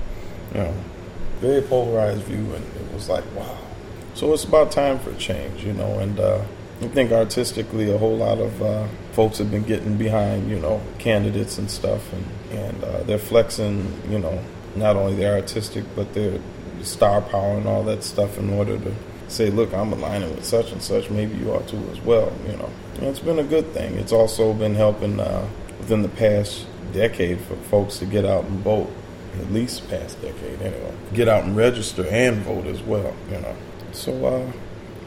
You 0.54 0.62
know, 0.62 0.74
very 1.40 1.62
polarized 1.62 2.24
view, 2.24 2.54
and 2.54 2.66
it 2.76 2.94
was 2.94 3.10
like, 3.10 3.24
wow. 3.36 3.58
So 4.14 4.34
it's 4.34 4.44
about 4.44 4.72
time 4.72 5.00
for 5.00 5.14
change, 5.16 5.64
you 5.64 5.74
know, 5.74 6.00
and 6.00 6.20
uh, 6.20 6.44
I 6.82 6.88
think 6.88 7.12
artistically 7.12 7.92
a 7.92 7.98
whole 7.98 8.18
lot 8.18 8.40
of 8.40 8.62
uh, 8.62 8.88
folks 9.12 9.38
have 9.38 9.52
been 9.52 9.64
getting 9.64 9.98
behind, 9.98 10.50
you 10.50 10.60
know, 10.60 10.82
candidates 10.98 11.58
and 11.58 11.70
stuff, 11.70 12.12
and, 12.14 12.26
and 12.52 12.84
uh, 12.84 13.04
they're 13.04 13.20
flexing, 13.20 14.02
you 14.10 14.20
know, 14.20 14.44
not 14.76 14.96
only 14.96 15.16
their 15.16 15.36
artistic, 15.36 15.86
but 15.96 16.14
their 16.14 16.40
star 16.82 17.22
power 17.22 17.58
and 17.58 17.68
all 17.68 17.84
that 17.84 18.04
stuff 18.04 18.38
in 18.38 18.50
order 18.50 18.78
to 18.78 18.94
say, 19.28 19.50
look, 19.50 19.74
I'm 19.74 19.94
aligning 19.94 20.36
with 20.36 20.46
such 20.46 20.72
and 20.72 20.82
such, 20.82 21.10
maybe 21.10 21.38
you 21.38 21.54
are 21.54 21.62
too 21.64 21.84
as 21.92 22.00
well, 22.02 22.34
you 22.46 22.56
know. 22.58 22.70
And 22.96 23.06
it's 23.06 23.20
been 23.20 23.40
a 23.40 23.44
good 23.44 23.72
thing. 23.74 23.96
It's 23.96 24.12
also 24.12 24.54
been 24.54 24.76
helping 24.76 25.20
uh, 25.20 25.48
within 25.80 26.02
the 26.02 26.10
past 26.10 26.66
decade 26.94 27.40
for 27.42 27.56
folks 27.56 27.98
to 28.00 28.06
get 28.06 28.26
out 28.26 28.46
and 28.46 28.60
vote, 28.60 28.90
at 29.40 29.52
least 29.52 29.88
past 29.90 30.22
decade 30.22 30.62
anyway, 30.62 30.94
get 31.14 31.28
out 31.28 31.44
and 31.44 31.56
register 31.56 32.06
and 32.08 32.38
vote 32.38 32.66
as 32.66 32.82
well, 32.82 33.16
you 33.32 33.40
know. 33.40 33.56
So 33.92 34.26
uh, 34.26 34.52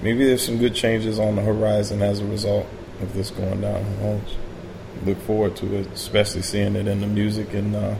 maybe 0.03 0.25
there's 0.25 0.45
some 0.45 0.59
good 0.59 0.75
changes 0.75 1.19
on 1.19 1.37
the 1.37 1.43
horizon 1.43 2.03
as 2.03 2.21
a 2.21 2.27
result 2.27 2.67
of 3.01 3.15
this 3.15 3.31
going 3.31 3.61
down. 3.61 3.85
I 4.03 4.21
look 5.05 5.19
forward 5.19 5.57
to 5.57 5.77
it, 5.77 5.89
especially 5.93 6.43
seeing 6.43 6.77
it 6.77 6.87
in 6.87 7.01
the 7.01 7.07
music 7.07 7.55
and 7.55 7.75
uh, 7.75 7.95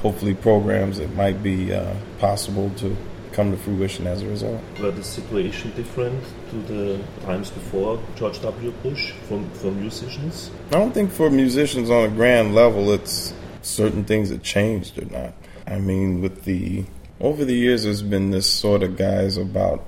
hopefully 0.00 0.34
programs 0.34 0.98
that 0.98 1.14
might 1.14 1.42
be 1.42 1.72
uh, 1.72 1.94
possible 2.18 2.70
to 2.76 2.96
come 3.32 3.50
to 3.50 3.56
fruition 3.56 4.06
as 4.06 4.22
a 4.22 4.28
result. 4.28 4.60
Were 4.80 4.90
the 4.90 5.04
situation 5.04 5.72
different 5.74 6.22
to 6.50 6.56
the 6.62 7.02
times 7.24 7.50
before 7.50 8.00
George 8.16 8.40
W. 8.42 8.70
Bush 8.82 9.12
for, 9.28 9.42
for 9.54 9.70
musicians? 9.70 10.50
I 10.68 10.72
don't 10.72 10.92
think 10.92 11.10
for 11.10 11.30
musicians 11.30 11.90
on 11.90 12.04
a 12.04 12.08
grand 12.08 12.54
level 12.54 12.92
it's 12.92 13.34
certain 13.62 14.04
things 14.04 14.30
that 14.30 14.42
changed 14.42 14.98
or 15.00 15.06
not. 15.06 15.34
I 15.66 15.78
mean, 15.78 16.20
with 16.20 16.44
the 16.44 16.84
over 17.20 17.44
the 17.44 17.54
years, 17.54 17.84
there's 17.84 18.02
been 18.02 18.30
this 18.32 18.52
sort 18.52 18.82
of 18.82 18.96
guys 18.96 19.36
about 19.36 19.86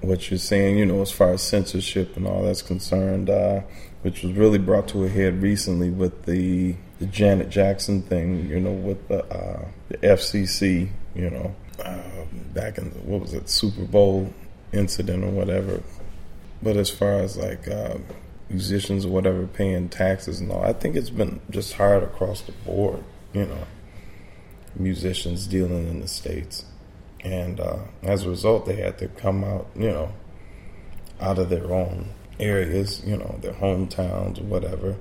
what 0.00 0.30
you're 0.30 0.38
saying, 0.38 0.78
you 0.78 0.84
know, 0.84 1.00
as 1.00 1.12
far 1.12 1.30
as 1.30 1.42
censorship 1.42 2.16
and 2.16 2.26
all 2.26 2.42
that's 2.42 2.62
concerned, 2.62 3.30
uh, 3.30 3.60
which 4.02 4.22
was 4.22 4.32
really 4.32 4.58
brought 4.58 4.88
to 4.88 5.04
a 5.04 5.08
head 5.08 5.42
recently 5.42 5.90
with 5.90 6.24
the, 6.24 6.74
the 6.98 7.06
Janet 7.06 7.50
Jackson 7.50 8.02
thing, 8.02 8.48
you 8.48 8.60
know, 8.60 8.72
with 8.72 9.06
the, 9.08 9.24
uh, 9.26 9.68
the 9.88 9.98
FCC, 9.98 10.90
you 11.14 11.30
know, 11.30 11.54
uh, 11.84 12.24
back 12.52 12.78
in 12.78 12.90
the, 12.90 12.98
what 13.00 13.20
was 13.20 13.34
it, 13.34 13.48
Super 13.48 13.84
Bowl 13.84 14.32
incident 14.72 15.24
or 15.24 15.30
whatever. 15.30 15.82
But 16.62 16.76
as 16.76 16.90
far 16.90 17.20
as 17.20 17.36
like 17.36 17.68
uh, 17.68 17.98
musicians 18.48 19.04
or 19.04 19.10
whatever 19.10 19.46
paying 19.46 19.88
taxes 19.88 20.40
and 20.40 20.50
all, 20.50 20.64
I 20.64 20.72
think 20.72 20.96
it's 20.96 21.10
been 21.10 21.40
just 21.50 21.74
hard 21.74 22.02
across 22.02 22.40
the 22.42 22.52
board, 22.52 23.04
you 23.32 23.46
know, 23.46 23.66
musicians 24.74 25.46
dealing 25.46 25.88
in 25.88 26.00
the 26.00 26.08
States. 26.08 26.64
And 27.20 27.60
uh, 27.60 27.78
as 28.02 28.24
a 28.24 28.30
result, 28.30 28.66
they 28.66 28.76
had 28.76 28.98
to 28.98 29.08
come 29.08 29.42
out, 29.44 29.66
you 29.74 29.90
know, 29.90 30.12
out 31.20 31.38
of 31.38 31.50
their 31.50 31.72
own 31.72 32.10
areas, 32.38 33.02
you 33.04 33.16
know, 33.16 33.38
their 33.40 33.54
hometowns 33.54 34.38
or 34.40 34.44
whatever, 34.44 34.96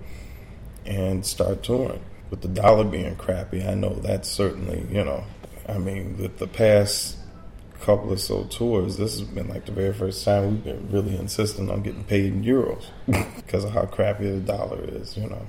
and 0.86 1.26
start 1.26 1.64
touring. 1.64 2.04
With 2.30 2.42
the 2.42 2.48
dollar 2.48 2.84
being 2.84 3.16
crappy, 3.16 3.64
I 3.64 3.76
know 3.76 3.94
that's 3.94 4.30
certainly, 4.30 4.86
you 4.90 5.04
know, 5.04 5.24
I 5.68 5.78
mean, 5.78 6.18
with 6.18 6.38
the 6.38 6.48
past 6.48 7.18
couple 7.82 8.12
of 8.12 8.20
so 8.20 8.46
tours, 8.46 8.98
this 8.98 9.20
has 9.20 9.28
been 9.28 9.48
like 9.50 9.66
the 9.66 9.72
very 9.72 9.94
first 9.94 10.24
time 10.24 10.52
we've 10.52 10.64
been 10.64 10.90
really 10.92 11.18
insisting 11.18 11.70
on 11.70 11.84
getting 11.84 12.04
paid 12.04 12.26
in 12.26 12.44
euros 12.44 12.86
because 13.36 13.64
of 13.64 13.72
how 13.72 13.86
crappy 13.86 14.30
the 14.30 14.40
dollar 14.40 14.84
is, 14.84 15.18
you 15.18 15.30
know. 15.30 15.46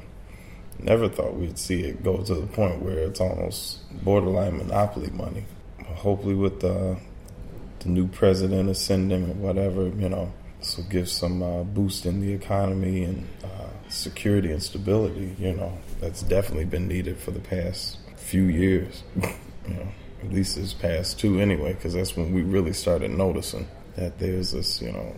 Never 0.79 1.09
thought 1.09 1.37
we'd 1.37 1.59
see 1.59 1.85
it 1.85 2.03
go 2.03 2.23
to 2.23 2.35
the 2.35 2.47
point 2.47 2.83
where 2.83 2.99
it's 2.99 3.21
almost 3.21 3.81
borderline 4.05 4.59
monopoly 4.59 5.11
money 5.11 5.45
hopefully 5.97 6.35
with 6.35 6.61
the, 6.61 6.97
the 7.81 7.89
new 7.89 8.07
president 8.07 8.69
ascending 8.69 9.31
or 9.31 9.35
whatever, 9.35 9.89
you 9.89 10.09
know, 10.09 10.33
this 10.61 10.77
will 10.77 10.85
give 10.85 11.09
some 11.09 11.43
uh, 11.43 11.65
boost 11.65 12.07
in 12.07 12.21
the 12.21 12.33
economy 12.33 13.05
and 13.05 13.27
uh, 13.45 13.69
security 13.89 14.51
and 14.51 14.63
stability. 14.63 15.35
You 15.39 15.55
know, 15.55 15.79
that's 16.01 16.23
definitely 16.23 16.65
been 16.65 16.89
needed 16.89 17.19
for 17.19 17.31
the 17.31 17.41
past 17.41 17.99
few 18.17 18.45
years. 18.45 19.03
you 19.17 19.75
know, 19.75 19.89
at 20.27 20.33
least 20.33 20.57
this 20.57 20.73
past 20.73 21.19
two 21.19 21.41
anyway, 21.41 21.73
because 21.75 21.95
that's 21.95 22.17
when 22.17 22.33
we 22.33 22.43
really 22.43 22.73
started 22.73 23.11
noticing 23.11 23.69
that 23.97 24.19
there's 24.19 24.53
this, 24.53 24.83
you 24.83 24.93
know, 24.93 25.15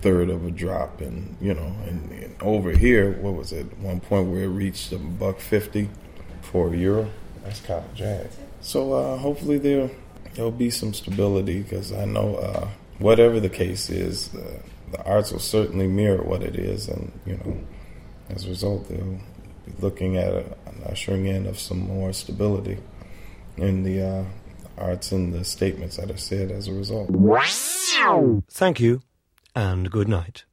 third 0.00 0.30
of 0.30 0.44
a 0.44 0.50
drop 0.50 1.00
and 1.00 1.36
you 1.40 1.54
know 1.54 1.76
and, 1.86 2.10
and, 2.10 2.42
over 2.42 2.72
here 2.72 3.12
what 3.20 3.34
was 3.34 3.52
it 3.52 3.78
one 3.78 4.00
point 4.00 4.28
where 4.28 4.42
it 4.42 4.48
reached 4.48 4.90
a 4.90 4.98
buck 4.98 5.38
50 5.38 5.88
for 6.40 6.74
a 6.74 6.76
euro? 6.76 7.08
That's 7.44 7.60
kind 7.60 7.84
of 7.84 7.94
jag 7.94 8.28
so 8.62 8.92
uh, 8.92 9.16
hopefully 9.18 9.58
they'll 9.58 9.90
there'll 10.34 10.50
be 10.50 10.70
some 10.70 10.94
stability 10.94 11.62
because 11.62 11.92
I 11.92 12.04
know 12.04 12.36
uh, 12.36 12.68
whatever 12.98 13.40
the 13.40 13.48
case 13.48 13.90
is, 13.90 14.34
uh, 14.34 14.62
the 14.90 15.04
arts 15.04 15.32
will 15.32 15.40
certainly 15.40 15.88
mirror 15.88 16.22
what 16.22 16.42
it 16.42 16.56
is, 16.56 16.88
and 16.88 17.12
you 17.26 17.36
know, 17.36 17.58
as 18.30 18.46
a 18.46 18.48
result, 18.48 18.88
they'll 18.88 19.20
be 19.66 19.72
looking 19.80 20.16
at 20.16 20.32
a, 20.32 20.44
an 20.66 20.82
ushering 20.86 21.26
in 21.26 21.46
of 21.46 21.58
some 21.58 21.80
more 21.80 22.12
stability 22.12 22.78
in 23.56 23.82
the 23.82 24.24
arts 24.78 25.12
and 25.12 25.32
the 25.32 25.44
statements 25.44 25.96
that 25.96 26.10
are 26.10 26.16
said 26.16 26.50
as 26.50 26.68
a 26.68 26.72
result. 26.72 27.10
Thank 28.50 28.80
you, 28.80 29.02
and 29.54 29.90
good 29.90 30.08
night. 30.08 30.44